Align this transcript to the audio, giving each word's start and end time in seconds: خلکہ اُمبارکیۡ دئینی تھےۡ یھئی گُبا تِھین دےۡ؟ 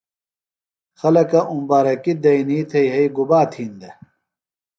خلکہ 0.99 1.39
اُمبارکیۡ 1.53 2.17
دئینی 2.23 2.59
تھےۡ 2.69 2.87
یھئی 2.91 3.07
گُبا 3.15 3.39
تِھین 3.51 3.71
دےۡ؟ 3.79 3.95